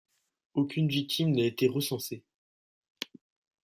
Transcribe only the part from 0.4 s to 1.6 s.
Aucune victime n'a